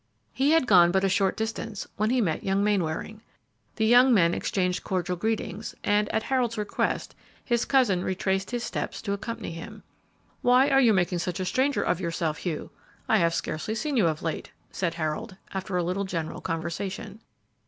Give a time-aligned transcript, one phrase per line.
[0.33, 3.21] He had gone but a short distance when he met young Mainwaring.
[3.75, 7.13] The young men exchanged cordial greetings, and, at Harold's request,
[7.45, 9.83] his cousin retraced his steps to accompany him.
[10.41, 12.71] "Why are you making such a stranger of yourself; Hugh?
[13.07, 17.21] I have scarcely seen you of late," said Harold, after a little general conversation.